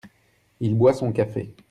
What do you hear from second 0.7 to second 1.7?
boit son café.